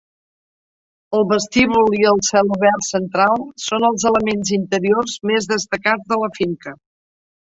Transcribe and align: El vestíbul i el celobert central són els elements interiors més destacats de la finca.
El 1.17 1.25
vestíbul 1.31 1.97
i 1.97 2.07
el 2.11 2.21
celobert 2.27 2.87
central 2.87 3.43
són 3.65 3.85
els 3.91 4.05
elements 4.11 4.53
interiors 4.57 5.19
més 5.33 5.49
destacats 5.53 6.09
de 6.13 6.19
la 6.23 6.31
finca. 6.39 6.75